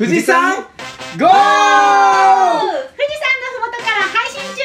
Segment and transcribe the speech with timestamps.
[0.00, 0.64] 富士山ゴー！
[0.64, 0.70] 富
[1.18, 1.22] 士山の
[3.52, 4.64] ふもとから配信中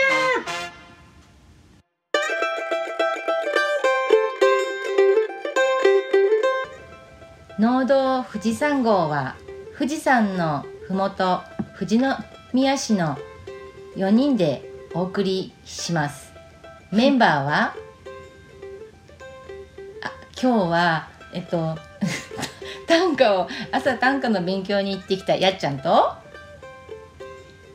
[7.60, 9.36] 農道富士山号は
[9.78, 11.42] 富士山のふもと
[11.78, 12.00] 富士
[12.54, 13.18] 宮市の
[13.98, 16.32] 4人でお送りします
[16.94, 17.76] メンバーは
[20.02, 21.78] あ今日はえっと
[23.16, 26.14] 歌を朝短歌の勉強に行ってきたやっちゃんと？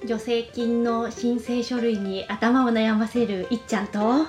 [0.02, 4.26] 助成金の申請書類に頭を悩ませるいっちゃんと？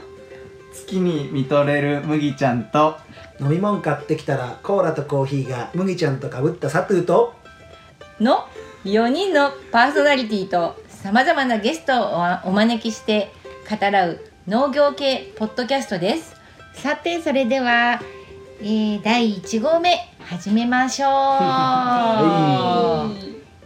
[0.73, 2.97] 月に見とれる麦ちゃんと？
[3.39, 7.33] 飲み物買ってきたらコーラとコーヒーが麦ちゃんとかぶったサトゥーと？
[8.19, 8.47] の
[8.85, 12.15] 4人のパーソナリティとさまざまなゲストを
[12.45, 13.31] お招きして
[13.69, 16.35] 語らう農業系ポッドキャストです。
[16.73, 18.01] さてそれでは、
[18.63, 19.89] えー、第1号目
[20.19, 21.09] 始めましょう、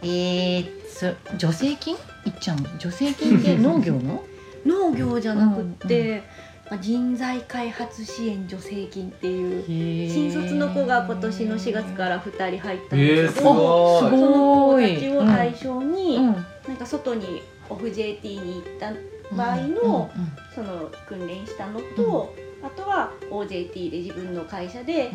[0.02, 1.94] えー、そ助成金？
[2.24, 4.24] いっちゃん助成金って農業の？
[4.64, 6.22] 農業じゃなくって、
[6.70, 14.10] まあ人材開発支援助成金っていう新卒の子が今年の4月から2人入ったんですけど、ごいすごい。
[14.10, 16.24] その子たちを対象に、うん。
[16.66, 18.94] なんか外にオフ JT に行った
[19.36, 20.10] 場合の、
[20.54, 22.34] その訓練したのと、
[22.66, 25.10] あとは OJT で自分の会社で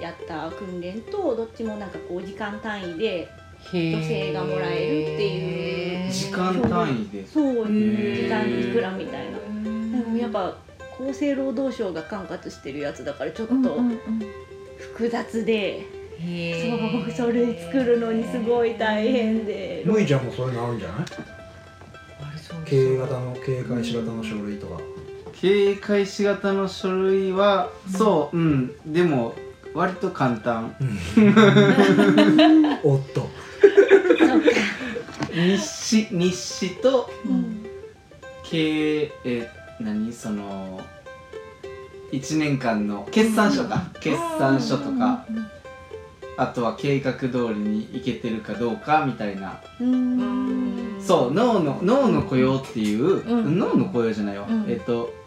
[0.00, 3.28] やった訓練とどっちもなんかこう時間単位で
[3.64, 6.10] 助助成がもらえるっていう。
[6.10, 7.26] 時間単位で。
[7.26, 8.16] そうー。
[8.16, 9.38] 時間にいくらみたいな。
[9.38, 10.56] でもやっぱ
[10.98, 13.54] 厚生労働省が管轄してるやつだからちょっと
[14.78, 15.84] 複雑で、
[16.18, 19.82] そう書類作るのにすごい大変で。
[19.84, 21.06] 麦ちゃんもそういうのあるんじゃない？
[22.64, 24.80] 経営型の経営開始型の書類とか
[25.40, 28.72] 経営開始型の書類は、そううん。
[28.86, 29.34] でも
[29.74, 30.74] 割と簡単。
[32.84, 33.30] おっと。
[35.32, 37.64] 日誌日誌とうん。
[38.42, 39.50] 経営え
[39.80, 40.80] 何その
[42.12, 45.24] 1年間の決算書か、決算書とか、
[46.36, 50.98] あとは計画通りにいけてるかどうかみたいな、うん。
[51.00, 53.58] そう脳の脳の雇用っていう、うん。
[53.58, 54.66] 脳の雇用じゃないわ、うん。
[54.68, 55.18] えっと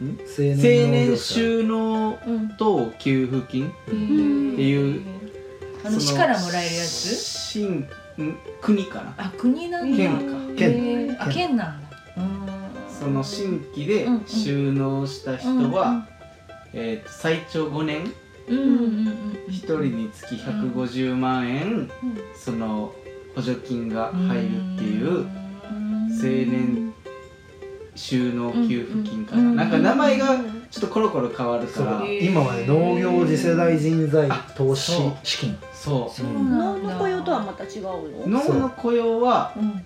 [0.00, 0.08] 青
[0.52, 0.56] 青
[0.90, 5.02] 年収納うんと給付金っていう
[5.84, 6.86] あの市からもらえるやつ？
[6.86, 9.14] 新ん国かな。
[9.18, 9.96] あ国なんだ。
[9.96, 10.20] 県か。
[10.56, 11.16] 県。
[11.18, 11.88] あ県なんだ。
[12.16, 12.46] うん。
[12.88, 16.06] その新規で収納した人は、
[16.72, 18.10] えーと最長5年。
[18.48, 19.16] うんうんうんうん。
[19.48, 21.90] 1人につき150万円、
[22.34, 22.94] その
[23.34, 25.26] 補助金が入るっていう
[25.68, 26.85] 青年
[27.96, 30.36] 収納給付金かな、うんなんか名前が
[30.70, 34.92] ちょっとコロコロ変わるから、そう今はね農業次世代人材投資。
[34.92, 35.12] そう。
[35.22, 35.58] 資金。
[35.72, 36.92] そそう脳なんだ。
[36.94, 38.24] の雇用とはまた違う。
[38.24, 38.28] う。
[38.28, 39.84] の脳の雇用はうん。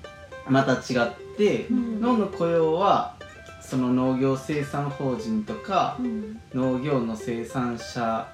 [0.48, 2.00] また違って、うん。
[2.00, 3.14] 脳の雇用は
[3.62, 6.40] その農業生産法人とかうん。
[6.54, 8.26] 農業の生産者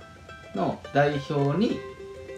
[0.54, 1.78] の代表に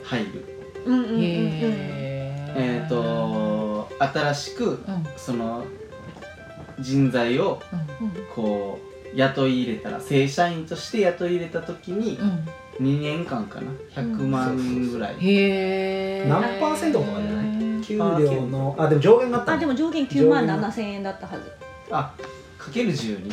[0.05, 0.45] 入る、
[0.85, 1.21] うんうんうんうん。
[1.23, 5.07] えっ、と新しくうん。
[5.17, 5.65] その
[6.81, 7.61] 人材を
[8.35, 8.79] こ
[9.15, 12.49] う雇い入れたら正社員として雇い入れた時にうん。
[12.79, 17.83] 2年間かな？100万円ぐらい、へえ何パーセントとかじゃない？
[17.83, 19.57] 給料のあでも上限があったの？
[19.57, 21.43] あでも上限9万7千円だったはず。
[21.91, 22.15] あ
[22.57, 23.33] かける12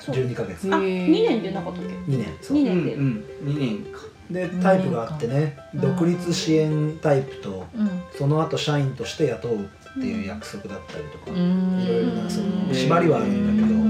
[0.00, 0.14] そう。
[0.14, 0.72] 12ヶ月。
[0.74, 2.26] あへー2年でなかったっけ？2年。
[2.40, 2.56] そう。
[2.56, 2.94] 二うん年で。
[2.94, 4.00] うん2年か。
[4.30, 5.58] でタイプがあってね。
[5.74, 7.90] うん独立支援タイプとうん。
[8.16, 11.80] その後社員として雇うっていう約束だったりとか、うん。
[11.82, 12.74] いろいろなそのうん。
[12.74, 13.80] 縛りはあるんだけど、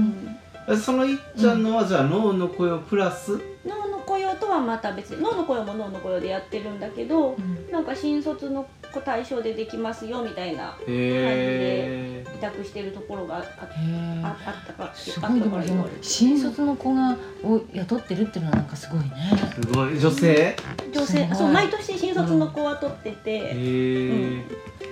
[0.73, 0.79] うん。
[0.79, 3.39] そのいっちゃんのはじゃあ脳の雇用プラス？
[3.65, 7.37] 脳の雇用とはまた別に脳の雇用も脳の雇用でやってるんだけど
[7.71, 19.09] なんか新卒の子対象でできますよみたいなへえ委託してるところがああへああったからすごいで新卒の子がを雇ってるっていうのはなんかすごいね。
[19.53, 19.99] すごい。
[19.99, 20.55] 女性？
[20.93, 24.43] 女性そう毎年新卒の子は取ってへて、え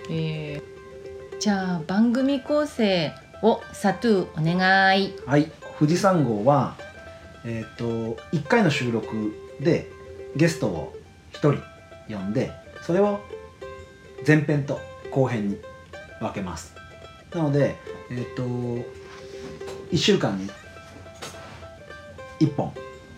[0.10, 0.75] えー
[1.40, 5.14] じゃあ番組構成をサトゥーお願い。
[5.26, 5.52] はい。
[5.78, 6.76] 富士山号は
[7.44, 9.88] えっ、と1回の収録で
[10.36, 10.96] ゲストを
[11.34, 11.62] 1人
[12.10, 12.52] 呼んで
[12.82, 13.20] それを
[14.26, 14.80] 前編と
[15.12, 15.58] 後編に
[16.20, 16.74] 分けます。
[17.34, 17.76] なので
[18.10, 18.44] えっ、と
[19.92, 20.50] 1週間に
[22.40, 22.74] 1本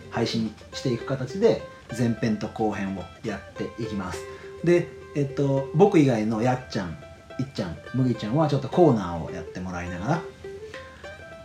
[0.09, 1.61] 配信していく形で
[1.97, 4.19] 前編と後編をやっていきます。
[4.63, 6.97] でえっ、と僕以外のやっちゃん
[7.39, 10.17] いっちゃんむぎちゃんはちょっとコーナーをやってもらいながら。
[10.17, 10.21] っ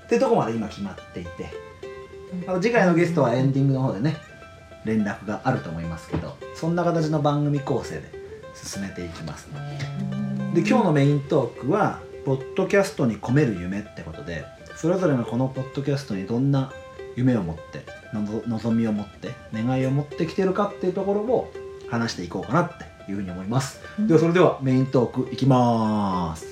[0.08, 1.72] てとこまで今決まっていて。
[2.60, 4.16] 次回のゲストはエンディングの方でね
[4.84, 8.10] 連絡があると思いますけどそんな形の番組構成で
[8.54, 9.48] 進めていきます
[10.54, 10.60] で。
[10.60, 14.44] 今日のメイントークは「ポッドキャストに込める夢」ってことで
[14.76, 16.72] それぞれがこのポッドキャストにどんな
[17.16, 17.84] 夢を持って
[18.14, 21.52] のぞ望みを持って願いを持ってきてるかっていうところを
[21.88, 26.46] 話していこうかなっていうふうに思います、ではそれではメイントークいきます。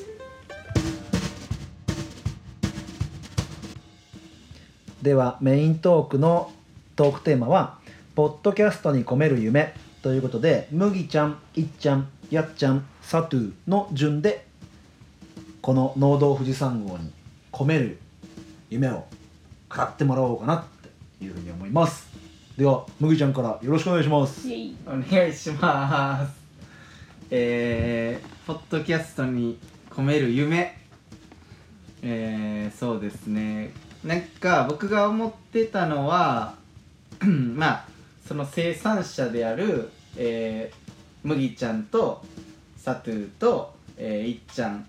[5.02, 6.52] ではメイントークの
[6.94, 7.78] トークテーマは
[8.14, 14.44] 「ポッドキャストに込める夢」ということで麦ちゃんいっちゃんやっちゃんサトゥの順で
[15.62, 17.10] この農道富士山号に
[17.50, 17.98] 込める
[18.68, 19.06] 夢を
[19.74, 20.64] 語ってもらおうかなっ
[21.18, 22.06] ていうふうに思います。
[22.58, 24.46] では麦ちゃんからよろしくお願いします。
[24.86, 26.39] お願いします。
[27.32, 29.56] えー、ポッドキャストに
[29.88, 30.77] 込める夢。
[32.03, 33.71] えー、そうですね。
[34.03, 36.56] なんか僕が思ってたのは
[37.23, 37.88] まあ
[38.27, 40.91] その生産者である、えー、
[41.23, 42.25] 麦ちゃんと
[42.77, 44.85] サトゥーと、えー、いっちゃん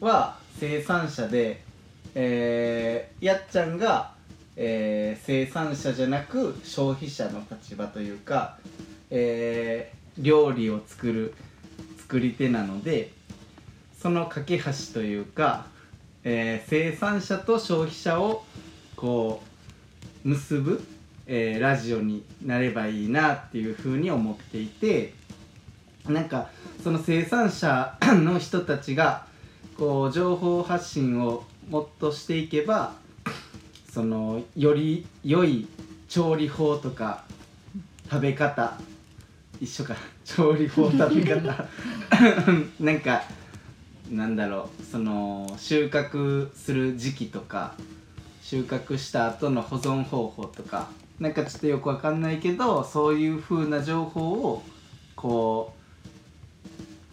[0.00, 1.62] は生産者で、
[2.14, 4.12] えー、やっちゃんが、
[4.56, 8.58] えー、生産者じゃなく消費者の立場というか、
[9.08, 11.34] えー、料理を作る。
[12.12, 13.10] 作り手なので
[13.98, 15.64] その架け橋というか、
[16.24, 18.44] えー、生産者と消費者を
[18.96, 19.40] こ
[20.22, 20.84] う結ぶ、
[21.26, 25.14] えーラジオになればいいなっていうふうに思っていて
[26.06, 26.50] なんか
[26.84, 29.24] その生産者の人たちが
[29.78, 32.92] こう情報発信をもっとしていけば
[33.90, 35.66] そのより良い
[36.10, 37.24] 調理法とか
[38.10, 38.76] 食べ方
[39.62, 39.94] 一緒か。
[40.24, 41.68] 調理法食べ方。
[42.80, 43.22] なんか
[44.10, 44.84] なんだろう。
[44.84, 47.74] その収穫する時期とか
[48.42, 54.64] 収穫した後の保存方法とかなんかちょっとよくわかんないけどそういう風な情報を
[55.14, 55.72] こ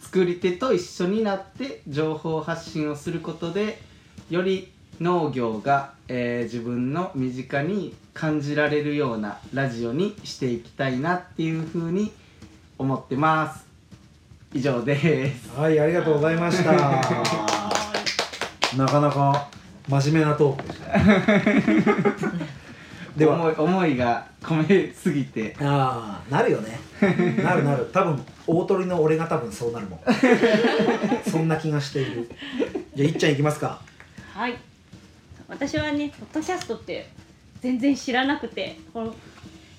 [0.00, 3.80] う作り手と一緒になって情報発信をすることで
[4.28, 12.12] より農業が、えー自分の身近に感じられるようなラジオにしていきたいなっていう風に
[12.80, 13.66] 思ってます。
[14.54, 15.50] 以上です。
[15.54, 16.72] はいありがとうございました。
[18.74, 19.50] なかなか
[19.86, 21.04] 真面目なトークでしたね。
[23.18, 23.34] では。
[23.34, 25.54] 思い思いが込めすぎて。
[25.60, 26.80] ああなるよね。
[27.42, 27.90] なるなる。
[27.92, 30.00] 多分大鳥の俺が多分そうなるもん。
[31.30, 32.30] そんな気がしている。
[32.94, 33.82] じゃあいっちゃんいきますか。
[34.32, 34.56] はい。
[35.48, 37.10] 私はねポッドキャストって
[37.60, 38.78] 全然知らなくて。
[38.94, 39.14] この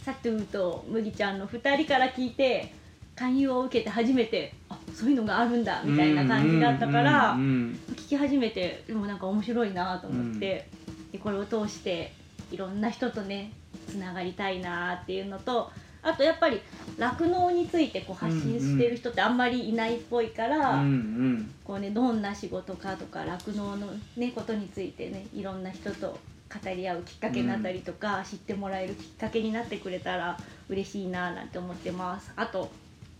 [0.06, 2.74] サトゥーと麦ちゃんの2人から聞いて
[3.15, 10.67] 勧誘を受けて初めてあそういうのがあるんだみたいな感じだったからうんうんうん聞き始めてでもなんか面白いなと思って、
[11.11, 12.13] でこれを通して
[12.51, 13.53] いろんな人とね
[13.87, 15.71] つながりたいなっていうのと
[16.03, 16.59] あとやっぱり
[16.97, 21.53] 酪農についてこう発信してる人ってあんまりいないっぽいから、うんうん。
[21.63, 23.87] こうねどんな仕事かとか酪農の
[24.17, 26.17] ねことについてねいろんな人と
[26.63, 30.37] 語り合うきっかけになったりとか、知ってもらえるきっかけになってくれたら
[30.67, 32.33] 嬉しいななんて思ってます。
[32.35, 32.69] あと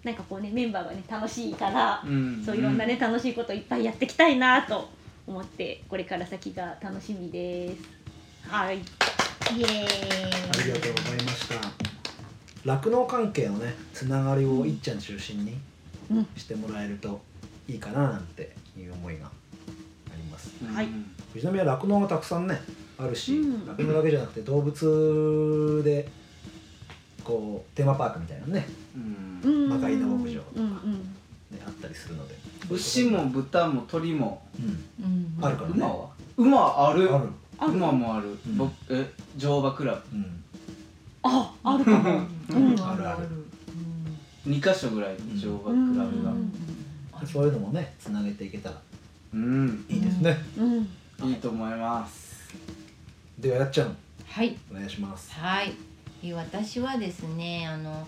[0.04, 2.44] なんかこうねメンバーがね楽しいから、うん。
[2.44, 4.90] そういろんなね楽しいこといっぱいやっていきたいなと
[5.28, 7.84] 思ってこれから先が楽しみです。
[8.50, 8.78] はい。
[8.78, 9.86] イエーイ。
[9.86, 11.56] ありがとうございました。
[12.66, 15.58] 酪農関係のねつながりをいっちゃん中心に
[16.10, 16.28] うん。
[16.36, 17.22] してもらえると
[17.68, 19.30] いいかななんていう思いがあ
[20.18, 20.52] ります。
[20.64, 20.74] うん。
[20.74, 20.88] はい。
[21.34, 22.60] 藤波は酪農がたくさんね
[22.98, 23.68] あるしうん。
[23.68, 26.08] 酪農、だけじゃなくて動物で
[27.24, 29.11] こうテーマパークみたいなのねうん
[29.44, 29.70] うん。
[29.70, 30.94] まかいの牧場とかうんうん。
[31.52, 32.36] ねあったりするので。
[32.70, 34.44] 牛も豚も鳥も
[35.42, 35.76] あるからね。
[35.76, 36.10] 馬は？
[36.38, 37.14] 馬ある。
[37.14, 37.30] ある。
[37.58, 37.74] ある。
[37.74, 38.58] 馬もある、ん。
[38.58, 40.18] 僕え乗馬クラブ。
[40.18, 40.44] うん。
[41.24, 42.22] ああるかも。
[42.50, 42.82] うん。
[42.82, 43.28] あるある。
[44.48, 46.32] 2箇所ぐらい乗馬クラブが。
[46.32, 46.52] うん。
[47.26, 48.82] そういうのもねつなげていけたら
[49.34, 49.86] うん。
[49.88, 51.30] いいですね、うん。
[51.30, 52.50] いいと思います。
[53.38, 53.96] ではやっちゃん。
[54.26, 54.58] はい。
[54.72, 55.32] お願いします。
[55.34, 55.74] はい。
[56.24, 58.08] え私はですねあの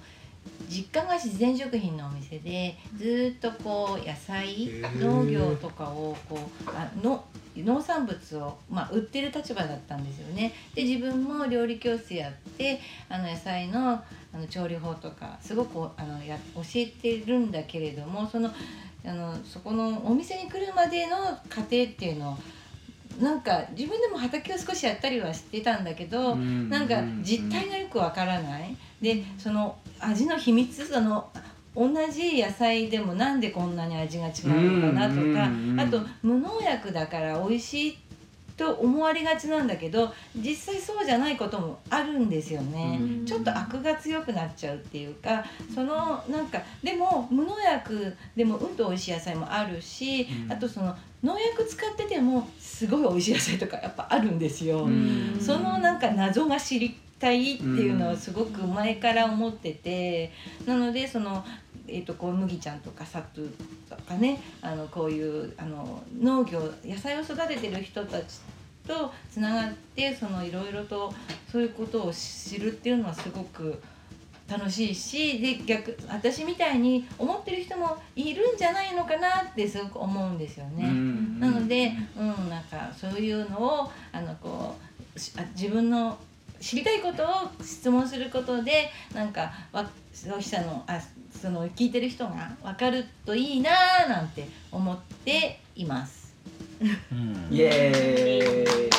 [0.69, 4.69] 実家が自然食品のお店でずーっとこう野菜
[4.99, 10.53] 農業とかをこうあの農産物を、まあ、売ってる立場だったんですよね。
[10.73, 18.51] で自分も料理教室やってあの野菜のあの調理法とかすごくあのや教えてるんだけれどもその
[19.05, 21.17] あのそこのお店に来るまでの
[21.49, 22.37] 過程っていうのを
[23.21, 28.75] なんか自分でも畑を少しやったりはしてたんだけど、うんなんか実態がよくわからない。
[29.01, 31.29] でその味の秘密その
[31.75, 37.97] 同じ野菜でもなんでこんなに味が違うのかなとかあと無農薬だから美味しいっ
[38.55, 43.25] と思われがちなんだけど実際そうじゃないこともあるんですよね、うん。
[43.25, 45.43] ちょっと悪が強くなっちゃうっていうか
[45.73, 50.51] そのなんかでも無農薬でもうんと美味しい野菜もあるし、うん。
[50.51, 54.83] あとその農薬使っててもすごい美味しい野菜とかやっぱあるんですよ。
[54.85, 55.37] うん。
[55.39, 60.31] そのなんか謎が知りたいっていうのをすごく前から思ってて、
[60.65, 61.45] なのでその、
[61.87, 63.49] えー、とこう麦ちゃんとかサトゥ
[63.89, 68.39] とかねあのこういうあの農業野菜を育ててる人たち
[68.87, 71.13] とつながってそのいろいろと
[71.51, 73.81] そういうことを知るっていうのはすごく
[74.47, 80.85] 楽しいしで逆私みたいに思ってる人もいるんじゃないのかなってすごく思うんですよね。
[80.85, 85.19] うんなので、うん、なんかそういうのをあのこう
[85.55, 86.17] 自分の
[86.59, 87.27] 知りたいことを
[87.63, 90.99] 質問することでなんかわ消費者のあ
[91.41, 96.33] その聞いてる人が分かるといいなーなんて思っています。
[97.11, 97.47] うん。
[97.51, 98.89] イエーイ。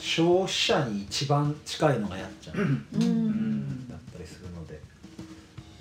[0.00, 2.70] 消費者に一番近いのがやっちゃう、ううん。
[3.30, 4.80] んだったりするので、ね。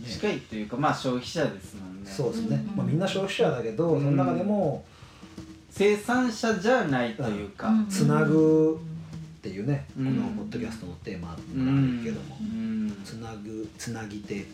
[0.08, 2.10] 近いというかまあ消費者ですもんね。
[2.10, 2.78] そうですね、うん。
[2.78, 4.04] まあ、みんな消費者だけど、うん。
[4.04, 4.86] その中でも
[5.70, 7.88] 生産者じゃないというか、うん。
[7.88, 8.80] つなぐ
[9.40, 10.06] っていうね、うん。
[10.06, 12.98] このポッドキャストのテーマがあうんるけども、うん。
[13.04, 14.46] つなぐつなぎ手、うん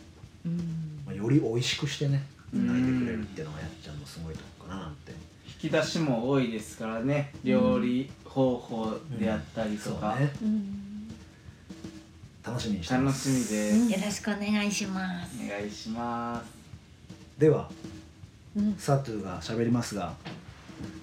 [1.05, 2.67] まあ、より美味しくしてねつうん。
[2.67, 5.11] ないでくれるっていうのがやっちゃんのすごいとこかななんて、
[5.45, 10.33] 引き出しも多いですからね料理方法であったりとか、そうね。
[10.43, 11.07] うん。
[12.45, 15.37] 楽しみにしてま楽すしみです、よろしくお願いします。
[15.43, 16.45] お願いします。
[17.39, 17.69] では
[18.55, 18.75] うん。
[18.77, 20.13] サトゥが喋りますが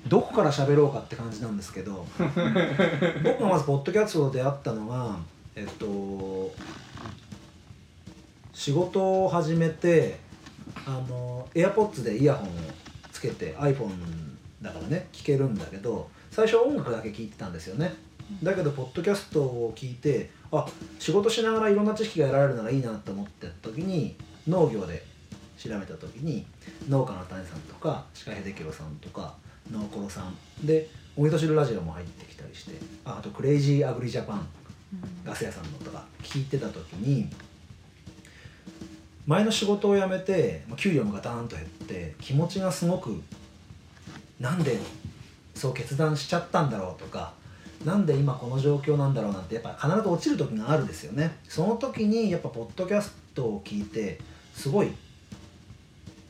[0.09, 5.17] どこから喋ろうかって感じなんですけど 僕がまずポッドキャストで出会ったのが
[5.57, 6.55] えっと
[8.55, 10.19] 仕事を始めて
[10.87, 12.53] あの AirPods でイヤホンを
[13.13, 13.91] つけて iPhone
[14.63, 17.93] だからね聞けるんだけど最初は音楽だけ聞いてたんですよね。
[18.43, 20.67] だけどポッドキャストを聞いてあ
[20.99, 24.17] 仕事しながらいろんな知識が得られるならいいなと思ってた時に
[24.49, 25.05] 農業で
[25.59, 26.47] 調べた時に
[26.89, 29.35] 農家の谷さんとか鹿秀樹郎さんとか
[29.71, 32.73] 農コロさんでお味噌汁ラジオも入ってきたりして
[33.05, 34.49] ああとクレイジーアグリジャパン
[35.25, 37.29] ガス屋さんのとか聞いてた時に
[39.27, 43.23] 前の仕事を辞めてまあ給料もガタンと減って気持ちがすごく
[44.41, 44.79] なんで
[45.55, 47.33] そう決断しちゃったんだろうとか
[47.85, 51.37] なんで今この状況なんだろうなんてやっぱ必ず落ちる時があるんですよね。
[51.49, 54.19] その時にやっぱポッドキャストを聞いて
[54.55, 54.93] すごい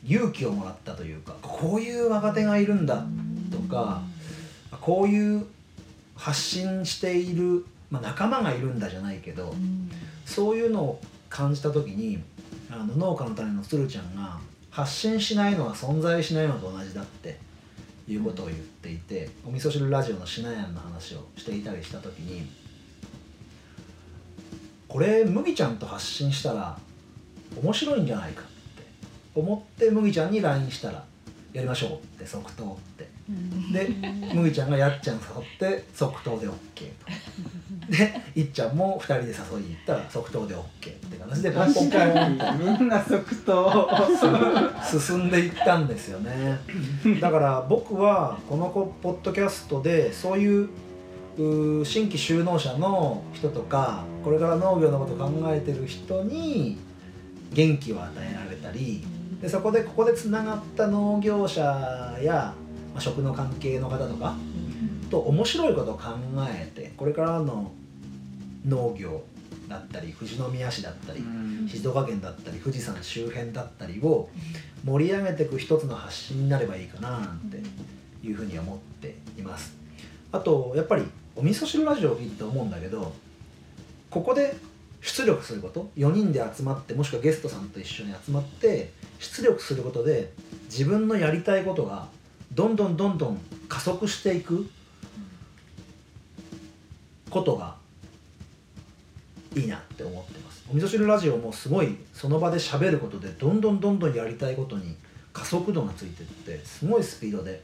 [0.05, 3.05] 勇気をもらったというかこういう若手がいるんだ
[3.51, 4.01] とか
[4.81, 5.45] こういう
[6.15, 9.53] 発信している、まあ、仲間がいるんだじゃないけど
[10.25, 12.21] そういうのを感じた時に
[12.75, 14.37] あの農家の種の鶴ちゃんが
[14.69, 17.37] 発信しないのは存在しないのと同じだって
[18.07, 22.45] いうことを言っていてお味噌汁ラジオのシナヤンの話をしていたりした時に
[24.89, 26.77] これ麦ちゃんと発信したら
[27.61, 28.51] 面白いんじゃないかって
[29.33, 31.03] 思って麦ちゃんに LINE したら
[31.53, 33.14] やりましょうって即答って。
[33.27, 33.89] で
[34.33, 36.55] 麦ちゃんがやっちゃん誘って即答で OK と。
[37.89, 40.63] でいっちゃんも2人で誘いに行ったら即答で OK っ
[40.95, 41.87] て形でポンポン
[42.79, 44.07] みんな即答
[44.83, 46.59] 進んでいったんですよね。
[47.19, 50.69] だから僕はこのポッドキャストでそういう
[51.83, 56.77] 新規就農者の人とかこれから農業のことを考えてる人に
[57.53, 59.03] 元気を与えられたり
[59.41, 61.61] でそこでここでつながった農業者
[62.23, 62.53] や、
[62.95, 64.35] まあ、食の関係の方とか
[65.11, 66.11] と面白いことを考
[66.49, 67.71] えてこれからの
[68.65, 69.21] 農業
[69.67, 71.67] だったり富士宮市だったり、うん。
[71.67, 74.29] 静岡県だったり富士山周辺だったりを
[74.85, 77.57] 盛り上げていく一つの発信になればいいかななんて
[78.25, 79.75] いうふうに思っています。
[80.31, 81.03] あとやっぱり
[81.35, 83.13] お味噌汁ラジオを聞いてて思うんだけど
[84.09, 84.55] ここで
[85.01, 90.31] 出力すること4人で集まってもしくはゲストさんと一緒に集まって出力することで
[90.65, 92.07] 自分のやりたいことが
[92.55, 94.69] どんどんどんどん加速していく
[97.29, 97.75] ことが
[99.55, 100.65] いいなって思ってます。
[100.71, 104.95] お味噌汁ラジオもすごいその場で喋ることでどんどんどんどんやりたいことに
[105.33, 107.61] 加速度がついてってすごいスピードで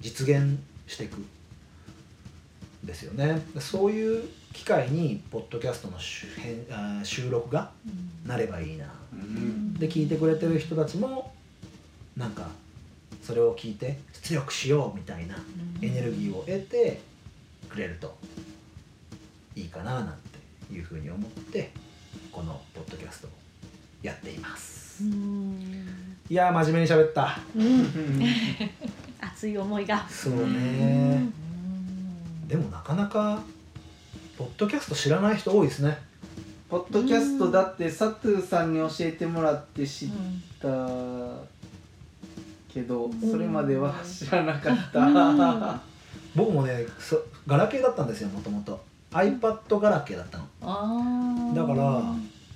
[0.00, 1.26] 実現していくん
[2.82, 3.42] ですよね。
[3.58, 5.98] そういう機会にポッドキャストの
[7.04, 7.70] 収録が
[8.26, 8.86] なればいいな。
[9.12, 9.74] うん。
[9.74, 11.34] で聞いてくれてる人たちも
[12.16, 12.48] なんか
[13.30, 15.36] それを聞いて出力しようみたいな
[15.80, 17.00] エネルギーを得て
[17.68, 18.18] くれると
[19.54, 20.18] いいかななん
[20.68, 21.70] ていうふうに思って
[22.32, 23.30] このポッドキャストを
[24.02, 25.04] やっています。
[25.04, 27.38] いやー真面目に喋った。
[27.56, 27.86] うん。
[29.20, 30.08] 熱い思いが。
[30.08, 31.28] そうね。
[32.48, 33.44] でもなかなか
[34.36, 35.96] ポッドキャスト知らない人多いですね。
[36.68, 40.08] ポッドキャストだってサトゥーさんに教えてもらって知っ
[40.60, 41.49] た
[42.72, 45.80] けどそれまでは知らなかった。
[46.34, 48.80] 僕もねそガラケーだったんですよもともと
[49.12, 51.54] iPad ガラケーだったの。
[51.54, 52.02] だから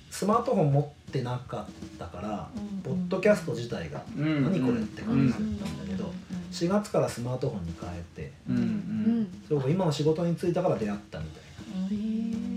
[0.09, 2.49] スマートフォン持ってなかったから、
[2.85, 4.43] ポッドキャスト自体がうん。
[4.45, 6.09] 何これって感じだったんだけど、
[6.51, 9.21] 4月からスマートフォンに変えてうんううん。
[9.23, 11.97] んそうか今の仕事に就いたから出会ったみたいへ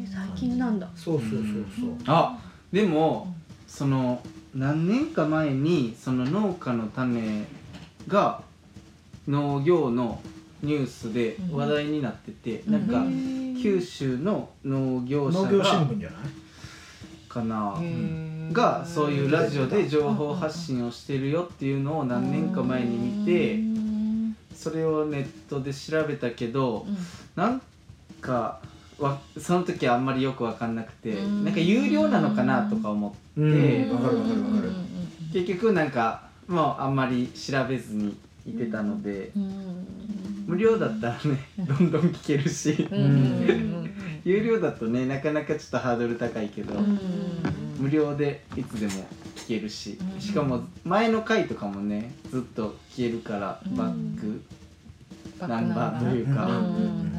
[0.05, 0.87] え最近なんだ。
[0.87, 1.41] なそうそうそう
[1.81, 1.95] そう。
[2.07, 2.39] あ
[2.73, 3.35] でも
[3.67, 4.23] その
[4.55, 7.45] 何年か前にその農家の種
[8.07, 8.43] が
[9.27, 10.21] 農業の
[10.63, 12.73] ニュースで話題になってて、うん。
[12.73, 16.21] なんかうん九州の農業者農業新が聞じゃない？
[17.29, 17.75] かな？
[18.53, 24.37] がそういうラジオで情報発信をしてるよっていうのを何年か前に見てうん。
[24.55, 26.87] それをネットで調べたけど
[27.37, 27.63] なん
[28.21, 28.61] か
[28.99, 31.45] わその時はあんまりよく分かんなくてうん。
[31.45, 33.19] なんか有料なのかなとか思って。
[33.37, 33.95] うん。
[33.95, 34.73] わかるわかるわかる
[35.33, 39.31] 結局なんかもうあんまり調べずにいてたので
[40.47, 42.89] 無料だったらねどんどん聞けるし。
[44.25, 46.99] 有料だとねなかなかちょっとハードル高いけどうん。
[47.79, 49.97] 無料でいつでも聞けるし。
[50.15, 50.21] うん。
[50.21, 53.77] しかも前の回とかもねずっと聞けるからうん。
[53.77, 54.41] バック
[55.47, 56.11] ナンバー。
[56.11, 56.47] というか。
[56.47, 56.55] うん。
[56.55, 57.19] うん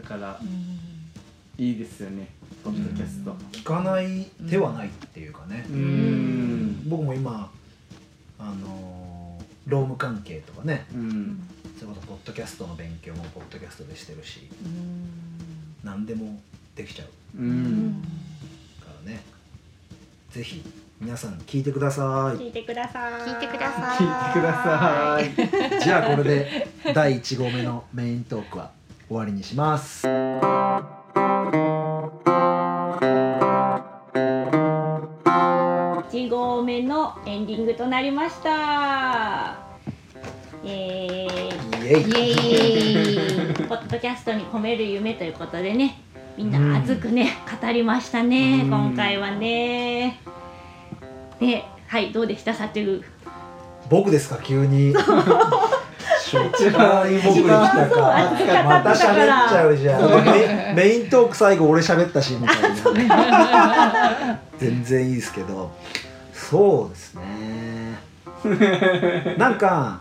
[0.00, 2.28] だからうんいいですよね
[2.62, 3.34] ポッドキャスト。
[3.52, 5.66] 聞かない手はないっていうかね。
[5.68, 6.88] う、ん。
[6.88, 7.50] 僕も今
[8.38, 10.86] あのー労務関係とかね。
[10.94, 11.40] うん。
[11.78, 14.48] それこそポッドキャストの勉強もポッドキャストでしてるし。
[14.64, 15.08] うん。
[15.84, 16.40] 何でも
[16.74, 17.08] できちゃう。
[17.38, 17.88] ううん。
[17.90, 18.02] ん
[18.80, 19.20] からね。
[20.30, 20.62] ぜひ
[21.00, 22.40] 皆さん聞いてください。
[22.40, 23.22] 聞いてください。
[23.22, 25.24] 聞いてください。
[25.24, 25.80] 聞いてください。
[25.84, 28.70] じゃあこれで第1号目のメイントークは
[29.08, 30.06] 終わりにします。
[36.10, 39.56] 1号目のエンディングとなりました。
[40.64, 41.88] えー、イ。
[41.88, 42.02] エイ。
[42.02, 43.68] イエーイ。
[43.68, 46.00] ポッドキャストに込める夢ということでね
[46.36, 48.70] みんな熱くね、語りましたね、うん。
[48.70, 50.20] 今回はね。
[51.40, 52.52] ではいどうでした？
[52.54, 53.02] さてう
[53.88, 54.38] 僕ですか？
[54.42, 54.92] 急に。
[54.92, 55.10] 初
[56.28, 60.74] 一番回僕に来たか熱かまた喋っちゃうじゃん。
[60.74, 65.70] メイントーク最後俺喋ったしみたいな全然いいですけど
[66.32, 67.98] そうですね
[69.36, 69.58] なん。
[69.58, 70.00] か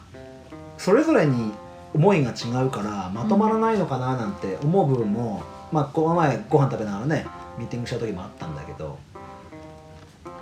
[0.77, 1.51] それぞれに
[1.93, 4.33] 思いが違うからまとまらないのかななん。
[4.33, 7.25] て思う部分も、まあこの前ご飯食べながらね
[7.57, 8.55] ミーティングした時もあったん。
[8.55, 8.99] だけど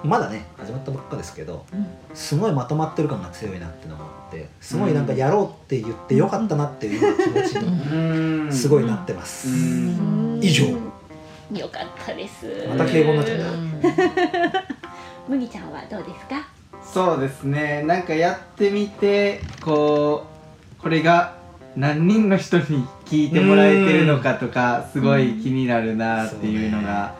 [0.05, 1.65] まだね始まったばっかですけど
[2.13, 8.53] すごいまとまってる感が強いなってのもあってすごいなんかやろうって言ってよかったなっていうような気持ちにうん。
[8.53, 10.39] すごいなってます、うん。
[10.41, 10.65] 以上。
[10.65, 12.65] よかったです。
[12.67, 13.39] また敬語になっちゃっ
[14.51, 14.75] た
[15.27, 16.47] 麦ちゃんはどうですか？
[16.83, 17.83] そうですね。
[17.83, 20.25] なんかやってみてこ
[20.79, 21.35] うこれが
[21.75, 27.13] 何人の人に聞いてもらえてるのかとかすごい気になるなっていうのが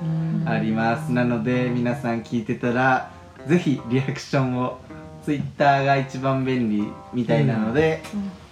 [0.46, 1.12] あります。
[1.12, 3.12] なので皆さん聞いてたら
[3.48, 4.80] ぜひリアクションを
[5.24, 8.02] Twitter が一番便利みたいなので、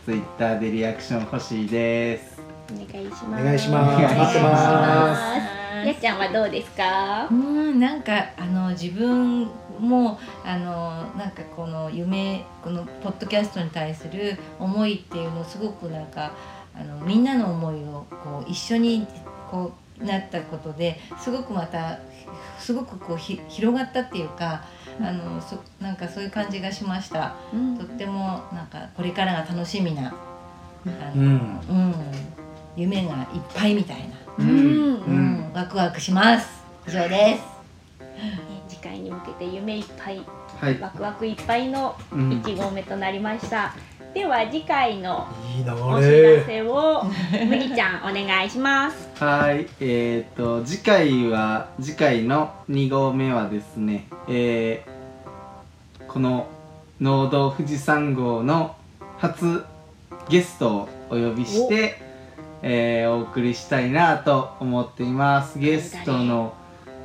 [0.05, 2.41] Twitter でリアクション欲しいです。
[2.71, 3.41] お願いします。
[3.41, 3.97] お願いします。
[3.97, 5.87] 待ってます。
[5.87, 7.27] やっちゃんはどうですか？
[7.29, 16.31] うんなんかあの自分もあのなんかこの夢このポッドキャストに対する思いっていうのをすごくなんか
[16.75, 19.07] あのみんなの思いをこう一緒に
[19.49, 21.99] こうなったことですごくまた
[22.57, 24.63] すごくこうひ広がったっていうか
[24.99, 27.35] あのそなんかそういう感じがしました。
[27.53, 30.13] うんとってもなんかこれからが楽しみなあ
[31.15, 31.27] うの、ん
[31.69, 31.93] うん
[32.75, 34.51] 夢がいっぱいみたいな、うんう
[35.11, 36.63] んワクワクします。
[36.87, 37.43] 以上です。
[38.67, 40.21] 次回に向けて夢いっぱい
[40.59, 43.73] はいワクワクいっぱいのうん1号目となりました、
[44.13, 47.03] では次回のお流知られせを
[47.49, 49.09] 麦ちゃんお願いします。
[49.23, 54.93] はい、えっ、と次回は次回の2号目はですね、えー
[56.07, 56.45] この
[57.01, 58.75] 農道富士山号の
[59.17, 59.65] 初
[60.29, 61.99] ゲストをお呼びして、
[62.61, 65.57] えーお送りしたいなと思っています。
[65.57, 66.53] ゲストの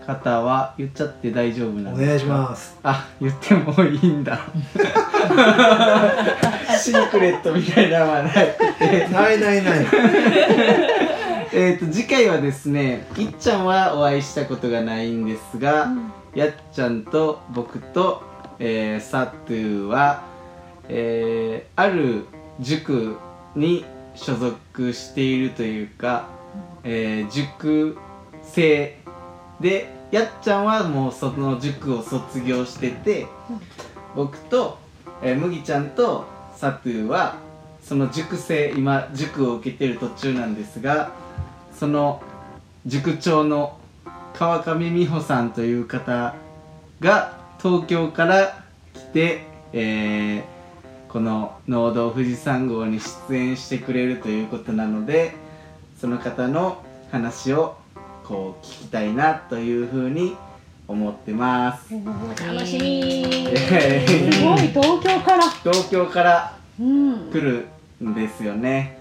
[0.09, 2.33] 方は言っちゃって大丈夫なんですか？
[2.35, 4.41] お願いしますあ、言ってもいいんだ。
[6.81, 8.35] シークレットみたいなのはなく
[8.79, 9.09] て。
[9.09, 9.87] ないないない
[11.53, 15.89] えー、と次回はですねいっちゃんはお会いしたことがないんですが、
[16.35, 18.23] やっちゃんと僕と、
[18.59, 20.23] えー、サトゥーは、
[20.89, 22.25] えーある
[22.61, 23.17] 塾
[23.55, 26.27] に所属しているというか、
[26.85, 27.97] えー塾
[28.43, 28.97] 生
[29.61, 33.27] でやっちゃんはもうその塾を卒業してて、
[34.15, 34.79] 僕と、
[35.23, 36.25] えー麦ちゃんと
[36.57, 37.37] サトゥは
[37.83, 41.13] その塾生今塾を受けてる途中なんですが
[41.75, 42.23] その
[42.87, 43.79] 塾長の
[44.35, 46.35] 川上美穂さんという方
[47.01, 49.43] が東京から来て、
[49.73, 50.59] えー
[51.09, 55.35] この「農道富士山号」に出演してくれるということなので
[55.99, 57.78] その方の話を
[58.29, 60.37] こう聞きたいなというふうに
[60.87, 61.95] 思ってます。
[61.95, 63.03] 楽しみ。
[63.49, 65.49] えーすごい東京から。
[65.51, 67.31] 東京からうん。
[67.33, 67.67] 来る
[68.07, 68.99] んですよね。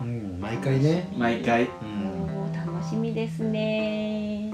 [0.00, 1.08] うん毎回ね。
[1.16, 1.62] 毎回。
[1.62, 4.52] うんおー楽しみですね。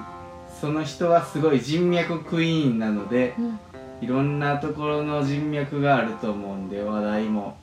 [0.61, 3.59] その人はすごい人脈クイーンなのでうん。
[4.03, 7.57] いろんなところの人脈があると思うんで話題も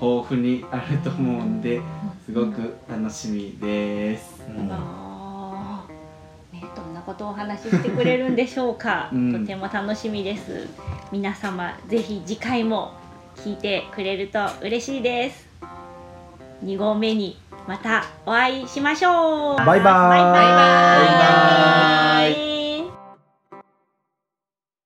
[0.00, 1.80] 豊富にあると思うんで
[2.26, 4.42] すごく楽しみです。
[4.48, 5.03] うん
[7.14, 9.40] ことをお話ししてくれるんでしょうか、 うん。
[9.40, 10.68] とても楽しみです。
[11.12, 12.92] 皆様ぜひ次回も
[13.36, 15.48] 聞いてくれると嬉しいです。
[16.64, 19.56] 2合目にまたお会いしましょう。
[19.64, 20.10] バイバーイ。
[20.10, 20.32] バイバーイ。
[20.34, 21.83] バイバーイ